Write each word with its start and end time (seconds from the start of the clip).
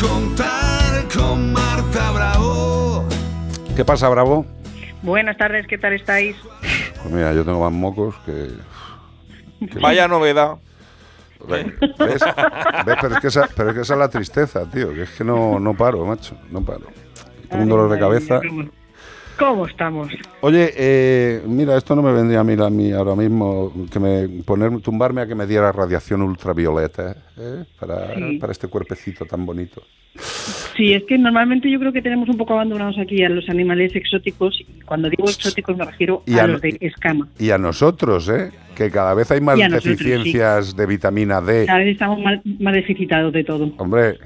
contar 0.00 1.06
con 1.14 1.52
Marta 1.52 2.10
Bravo. 2.12 3.04
¿Qué 3.74 3.84
pasa, 3.84 4.08
Bravo? 4.08 4.46
Buenas 5.02 5.36
tardes, 5.36 5.66
¿qué 5.66 5.78
tal 5.78 5.92
estáis? 5.92 6.36
Pues 7.02 7.14
mira, 7.14 7.32
yo 7.32 7.44
tengo 7.44 7.60
más 7.60 7.72
mocos 7.72 8.14
que... 8.24 8.48
que- 9.66 9.78
Vaya 9.78 10.08
novedad. 10.08 10.56
¿Ves? 11.48 11.66
¿Ves? 11.98 12.22
Pero, 13.00 13.14
es 13.14 13.20
que 13.20 13.26
esa, 13.28 13.48
pero 13.54 13.68
es 13.70 13.74
que 13.76 13.82
esa 13.82 13.92
es 13.94 13.98
la 14.00 14.08
tristeza, 14.08 14.68
tío. 14.70 14.92
Que 14.94 15.02
es 15.02 15.10
que 15.10 15.22
no, 15.22 15.60
no 15.60 15.74
paro, 15.74 16.04
macho. 16.04 16.36
No 16.50 16.62
paro. 16.64 16.86
Tengo 17.48 17.62
un 17.62 17.68
dolor 17.68 17.90
de 17.90 17.98
cabeza. 17.98 18.40
¿Cómo, 19.38 19.66
estamos? 19.66 20.08
Oye, 20.40 20.72
eh, 20.76 21.42
mira, 21.46 21.76
esto 21.76 21.94
no 21.94 22.02
me 22.02 22.12
vendría 22.12 22.40
a 22.40 22.44
mí, 22.44 22.54
a 22.54 22.70
mí 22.70 22.92
ahora 22.92 23.14
mismo, 23.14 23.72
que 23.92 23.98
me 24.00 24.28
poner, 24.44 24.80
tumbarme 24.80 25.20
a 25.20 25.26
que 25.26 25.34
me 25.34 25.46
diera 25.46 25.72
radiación 25.72 26.22
ultravioleta 26.22 27.16
¿eh? 27.38 27.64
para, 27.78 28.14
Sí. 28.14 28.38
para 28.38 28.52
este 28.52 28.68
cuerpecito 28.68 29.26
tan 29.26 29.44
bonito. 29.44 29.82
Sí, 30.76 30.94
es 30.94 31.04
que 31.04 31.18
normalmente 31.18 31.70
yo 31.70 31.78
creo 31.78 31.92
que 31.92 32.00
tenemos 32.02 32.28
un 32.28 32.36
poco 32.38 32.54
abandonados 32.54 32.98
aquí 32.98 33.22
a 33.22 33.28
los 33.28 33.48
animales 33.48 33.94
exóticos. 33.94 34.58
Y 34.60 34.80
cuando 34.82 35.10
digo 35.10 35.28
exóticos 35.28 35.76
me 35.76 35.84
refiero 35.84 36.22
Y 36.26 36.38
a, 36.38 36.44
a 36.44 36.46
los 36.46 36.60
de 36.60 36.76
escama. 36.80 37.28
Y 37.38 37.50
a 37.50 37.58
nosotros, 37.58 38.28
¿eh? 38.28 38.50
que 38.74 38.90
cada 38.90 39.14
vez 39.14 39.30
hay 39.30 39.40
más 39.40 39.60
a 39.60 39.68
nosotros, 39.68 39.84
deficiencias 39.84 40.76
de 40.76 40.86
vitamina 40.86 41.40
D. 41.40 41.66
Cada 41.66 41.78
vez 41.78 41.88
estamos 41.88 42.20
más, 42.20 42.40
más 42.60 42.74
deficitados 42.74 43.32
de 43.32 43.44
todo. 43.44 43.70
Hombre, 43.78 44.18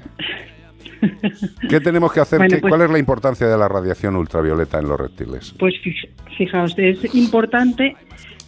¿qué 1.69 1.79
tenemos 1.79 2.11
que 2.13 2.19
hacer? 2.19 2.39
Bueno, 2.39 2.55
¿Qué- 2.55 2.61
pues- 2.61 2.71
¿Cuál 2.71 2.81
es 2.83 2.89
la 2.91 2.99
importancia 2.99 3.47
de 3.47 3.57
la 3.57 3.67
radiación 3.67 4.15
ultravioleta 4.15 4.79
en 4.79 4.87
los 4.87 4.99
reptiles? 4.99 5.53
Pues 5.59 5.75
fij- 5.83 6.09
fijaos, 6.37 6.73
es 6.77 7.13
importante 7.15 7.95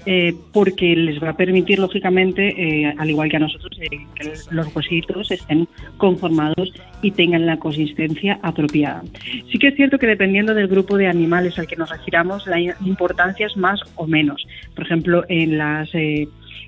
eh, 0.06 0.34
porque 0.52 0.98
les 0.98 1.24
va 1.24 1.30
a 1.30 1.38
permitir, 1.38 1.80
lógicamente, 1.80 2.50
eh, 2.50 2.94
al 2.98 3.10
igual 3.10 3.30
que 3.30 3.38
a 3.38 3.40
nosotros, 3.40 3.72
eh, 3.80 3.88
que 4.16 4.34
los 4.52 4.76
huesitos 4.76 5.32
estén 5.32 5.66
conformados 5.96 6.74
y 7.02 7.12
tengan 7.12 7.46
la 7.46 7.58
consistencia 7.58 8.38
apropiada. 8.44 9.02
Sí 9.50 9.58
que 9.60 9.70
es 9.70 9.76
cierto 9.76 9.98
que 9.98 10.08
dependiendo 10.08 10.54
del 10.54 10.68
grupo 10.68 10.98
de 10.98 11.08
animales 11.08 11.58
al 11.58 11.68
que 11.68 11.78
nos 11.78 11.90
refiramos, 11.90 12.46
la 12.48 12.60
importancia 12.60 13.48
es 13.48 13.56
más 13.56 13.80
o 13.96 14.06
menos. 14.06 14.46
Por 14.76 14.84
ejemplo, 14.86 15.24
en 15.30 15.58
las... 15.58 15.90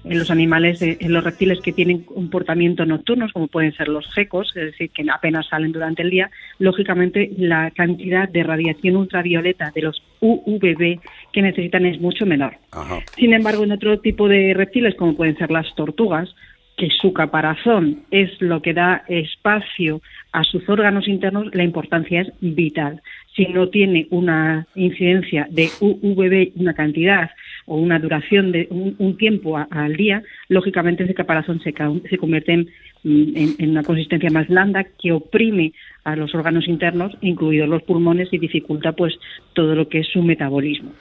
eh, 0.03 0.09
en 0.11 0.19
los 0.19 0.31
animales, 0.31 0.79
de- 0.79 0.97
en 0.99 1.13
los 1.13 1.23
reptiles 1.23 1.59
que 1.61 1.71
tienen 1.73 2.03
comportamiento 2.03 2.85
nocturnos, 2.85 3.31
como 3.33 3.47
pueden 3.47 3.73
ser 3.73 3.87
los 3.87 4.05
gecos, 4.13 4.51
es 4.55 4.65
decir, 4.71 4.89
que 4.91 5.05
apenas 5.11 5.47
salen 5.47 5.71
durante 5.71 6.01
el 6.01 6.09
día, 6.09 6.29
lógicamente 6.59 7.31
la 7.37 7.71
cantidad 7.71 8.29
de 8.29 8.43
radiación 8.43 8.95
ultravioleta 8.95 9.71
de 9.73 9.81
los 9.81 10.01
UVB 10.21 10.99
que 11.31 11.41
necesitan 11.41 11.85
es 11.85 11.99
mucho 11.99 12.25
menor. 12.25 12.53
Ajá. 12.71 12.99
Sin 13.15 13.33
embargo, 13.33 13.63
en 13.63 13.71
otro 13.71 13.99
tipo 13.99 14.27
de 14.27 14.53
reptiles, 14.53 14.95
como 14.95 15.15
pueden 15.15 15.37
ser 15.37 15.51
las 15.51 15.73
tortugas, 15.75 16.33
que 16.77 16.89
su 16.89 17.13
caparazón 17.13 18.01
es 18.11 18.29
lo 18.41 18.61
que 18.61 18.73
da 18.73 19.03
espacio 19.07 20.01
a 20.33 20.43
sus 20.43 20.67
órganos 20.67 21.07
internos, 21.07 21.47
la 21.55 21.63
importancia 21.63 22.21
es 22.21 22.33
vital. 22.41 23.01
Si 23.33 23.45
no 23.45 23.69
tiene 23.69 24.07
una 24.09 24.67
incidencia 24.75 25.47
de 25.49 25.69
UVB, 25.79 26.51
una 26.59 26.73
cantidad 26.73 27.31
o 27.67 27.77
una 27.77 27.99
duración 27.99 28.51
de 28.51 28.67
un, 28.69 28.95
un 28.99 29.17
tiempo 29.17 29.57
a- 29.57 29.67
al 29.71 29.95
día, 29.95 30.21
lógicamente 30.49 31.03
ese 31.03 31.13
caparazón 31.13 31.59
se, 31.61 31.73
se 32.09 32.17
convierte 32.17 32.53
en, 32.53 32.69
en- 33.03 33.55
en 33.59 33.69
una 33.71 33.83
consistencia 33.83 34.29
más 34.31 34.47
blanda 34.47 34.83
que 35.01 35.11
oprime 35.11 35.73
a 36.03 36.15
los 36.15 36.33
órganos 36.35 36.67
internos, 36.67 37.17
incluidos 37.21 37.67
los 37.67 37.81
pulmones, 37.83 38.29
y 38.31 38.37
dificulta 38.37 38.91
pues 38.91 39.15
todo 39.53 39.73
lo 39.73 39.89
que 39.89 39.99
es 40.01 40.07
su 40.13 40.21
metabolismo. 40.21 40.91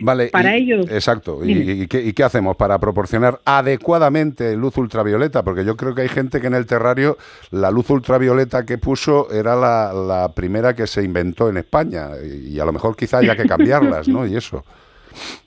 Vale. 0.00 0.28
Para 0.28 0.56
y- 0.56 0.62
ello- 0.70 0.82
Exacto. 0.88 1.44
¿Y, 1.44 1.54
Dime. 1.54 1.72
y 1.82 1.86
qué, 1.88 2.00
y 2.04 2.12
qué 2.12 2.22
hacemos 2.22 2.56
para 2.56 2.78
proporcionar 2.78 3.40
adecuadamente 3.44 4.56
luz 4.56 4.76
ultravioleta? 4.78 5.42
Porque 5.42 5.64
yo 5.64 5.76
creo 5.76 5.94
que 5.94 6.02
hay 6.02 6.08
gente 6.08 6.40
que 6.40 6.46
en 6.46 6.54
el 6.54 6.66
terrario 6.66 7.16
la 7.50 7.70
luz 7.72 7.90
ultravioleta 7.90 8.64
que 8.64 8.78
puso 8.78 9.32
era 9.32 9.56
la, 9.56 9.92
la 9.92 10.32
primera 10.34 10.74
que 10.74 10.86
se 10.86 11.02
inventó 11.02 11.48
en 11.48 11.56
España. 11.56 12.10
Y 12.48 12.58
a 12.60 12.64
lo 12.64 12.72
mejor 12.72 12.96
quizá 12.96 13.18
haya 13.18 13.34
que 13.36 13.44
cambiarlas, 13.46 14.06
¿no? 14.08 14.24
Y 14.32 14.36
eso. 14.36 14.64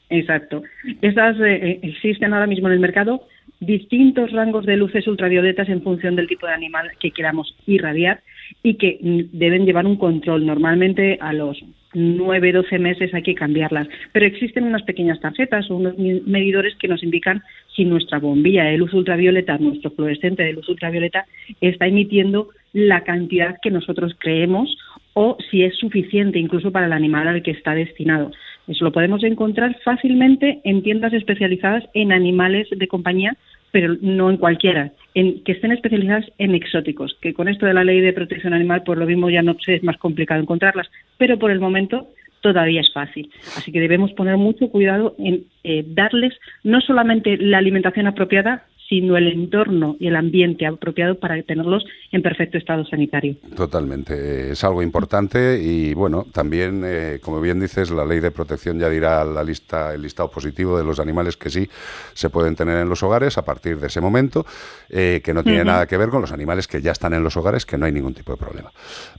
Exacto. 0.09 0.63
Estas 1.01 1.39
eh, 1.39 1.55
eh, 1.55 1.79
existen 1.81 2.33
ahora 2.33 2.47
mismo 2.47 2.67
en 2.67 2.73
el 2.73 2.79
mercado 2.79 3.27
distintos 3.59 4.31
rangos 4.31 4.65
de 4.65 4.77
luces 4.77 5.07
ultravioletas 5.07 5.69
en 5.69 5.81
función 5.81 6.15
del 6.15 6.27
tipo 6.27 6.45
de 6.45 6.53
animal 6.53 6.91
que 6.99 7.11
queramos 7.11 7.55
irradiar 7.65 8.21
y 8.61 8.75
que 8.75 8.99
mm, 9.01 9.37
deben 9.37 9.65
llevar 9.65 9.85
un 9.85 9.97
control. 9.97 10.45
Normalmente 10.45 11.17
a 11.21 11.33
los 11.33 11.63
9, 11.93 12.51
12 12.51 12.77
meses 12.79 13.13
hay 13.13 13.23
que 13.23 13.33
cambiarlas, 13.33 13.87
pero 14.11 14.25
existen 14.25 14.65
unas 14.65 14.83
pequeñas 14.83 15.19
tarjetas 15.21 15.71
o 15.71 15.77
unos 15.77 15.97
medidores 15.97 16.75
que 16.75 16.89
nos 16.89 17.01
indican 17.03 17.41
si 17.73 17.85
nuestra 17.85 18.19
bombilla 18.19 18.65
de 18.65 18.77
luz 18.77 18.93
ultravioleta, 18.93 19.57
nuestro 19.57 19.91
fluorescente 19.91 20.43
de 20.43 20.53
luz 20.53 20.67
ultravioleta, 20.67 21.25
está 21.61 21.87
emitiendo 21.87 22.49
la 22.73 23.03
cantidad 23.03 23.57
que 23.61 23.71
nosotros 23.71 24.13
creemos 24.19 24.77
o 25.13 25.37
si 25.49 25.63
es 25.63 25.77
suficiente 25.77 26.37
incluso 26.37 26.71
para 26.71 26.87
el 26.87 26.93
animal 26.93 27.27
al 27.29 27.41
que 27.41 27.51
está 27.51 27.73
destinado. 27.73 28.31
Eso 28.67 28.83
lo 28.83 28.91
podemos 28.91 29.23
encontrar 29.23 29.77
fácilmente 29.83 30.61
en 30.63 30.81
tiendas 30.81 31.13
especializadas 31.13 31.83
en 31.93 32.11
animales 32.11 32.67
de 32.71 32.87
compañía, 32.87 33.35
pero 33.71 33.95
no 34.01 34.29
en 34.29 34.37
cualquiera, 34.37 34.91
en, 35.13 35.43
que 35.43 35.51
estén 35.51 35.71
especializadas 35.71 36.25
en 36.37 36.55
exóticos, 36.55 37.17
que 37.21 37.33
con 37.33 37.47
esto 37.47 37.65
de 37.65 37.73
la 37.73 37.83
ley 37.83 37.99
de 38.01 38.13
protección 38.13 38.53
animal, 38.53 38.83
por 38.83 38.97
lo 38.97 39.05
mismo 39.05 39.29
ya 39.29 39.41
no 39.41 39.55
es 39.67 39.83
más 39.83 39.97
complicado 39.97 40.41
encontrarlas, 40.41 40.89
pero 41.17 41.37
por 41.37 41.51
el 41.51 41.59
momento 41.59 42.07
todavía 42.41 42.81
es 42.81 42.93
fácil. 42.93 43.29
Así 43.57 43.71
que 43.71 43.79
debemos 43.79 44.13
poner 44.13 44.37
mucho 44.37 44.69
cuidado 44.69 45.15
en 45.17 45.45
eh, 45.63 45.83
darles 45.87 46.33
no 46.63 46.79
solamente 46.79 47.37
la 47.37 47.57
alimentación 47.57 48.07
apropiada, 48.07 48.65
sino 48.87 49.17
el 49.17 49.27
entorno 49.27 49.95
y 49.99 50.07
el 50.07 50.15
ambiente 50.15 50.65
apropiado 50.65 51.15
para 51.19 51.41
tenerlos 51.43 51.85
en 52.11 52.21
perfecto 52.21 52.57
estado 52.57 52.85
sanitario. 52.85 53.35
Totalmente, 53.55 54.51
es 54.51 54.63
algo 54.63 54.81
importante 54.81 55.61
y 55.61 55.93
bueno, 55.93 56.25
también, 56.31 56.83
eh, 56.85 57.19
como 57.21 57.41
bien 57.41 57.59
dices, 57.59 57.91
la 57.91 58.05
ley 58.05 58.19
de 58.19 58.31
protección 58.31 58.79
ya 58.79 58.89
dirá 58.89 59.23
la 59.25 59.43
lista, 59.43 59.93
el 59.93 60.01
listado 60.01 60.29
positivo 60.29 60.77
de 60.77 60.83
los 60.83 60.99
animales 60.99 61.37
que 61.37 61.49
sí 61.49 61.67
se 62.13 62.29
pueden 62.29 62.55
tener 62.55 62.77
en 62.77 62.89
los 62.89 63.01
hogares 63.03 63.37
a 63.37 63.45
partir 63.45 63.79
de 63.79 63.87
ese 63.87 64.01
momento, 64.01 64.45
eh, 64.89 65.21
que 65.23 65.33
no 65.33 65.43
tiene 65.43 65.63
nada 65.63 65.87
que 65.87 65.97
ver 65.97 66.09
con 66.09 66.21
los 66.21 66.31
animales 66.31 66.67
que 66.67 66.81
ya 66.81 66.91
están 66.91 67.13
en 67.13 67.23
los 67.23 67.35
hogares, 67.37 67.65
que 67.65 67.77
no 67.77 67.85
hay 67.85 67.91
ningún 67.91 68.13
tipo 68.13 68.31
de 68.31 68.37
problema, 68.37 68.71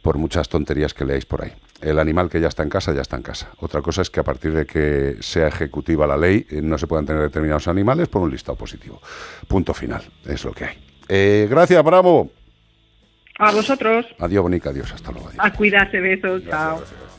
por 0.02 0.18
muchas 0.18 0.48
tonterías 0.48 0.94
que 0.94 1.04
leáis 1.04 1.26
por 1.26 1.42
ahí. 1.42 1.52
El 1.80 1.98
animal 1.98 2.30
que 2.30 2.40
ya 2.40 2.48
está 2.48 2.62
en 2.62 2.70
casa, 2.70 2.94
ya 2.94 3.02
está 3.02 3.16
en 3.16 3.22
casa. 3.22 3.50
Otra 3.58 3.82
cosa 3.82 4.00
es 4.00 4.08
que 4.08 4.20
a 4.20 4.22
partir 4.22 4.52
de 4.52 4.64
que 4.64 5.16
sea 5.20 5.48
ejecutiva 5.48 6.06
la 6.06 6.16
ley, 6.16 6.46
eh, 6.48 6.62
no 6.62 6.78
se 6.78 6.86
puedan 6.86 7.04
tener 7.04 7.20
determinados 7.20 7.68
animales 7.68 8.08
por 8.08 8.22
un 8.22 8.30
listado 8.30 8.56
positivo. 8.56 9.00
Punto 9.56 9.72
final, 9.72 10.02
es 10.26 10.44
lo 10.44 10.52
que 10.52 10.66
hay. 10.66 10.76
Eh, 11.08 11.46
gracias, 11.48 11.82
Bravo. 11.82 12.30
A 13.38 13.52
vosotros, 13.52 14.04
Adiós, 14.18 14.42
Bonica, 14.42 14.68
adiós, 14.68 14.92
hasta 14.92 15.10
luego. 15.10 15.28
adiós. 15.30 15.42
a 15.46 15.50
cuidarse, 15.50 15.98
besos, 15.98 16.42
chao. 16.44 16.76
gracias. 16.76 17.16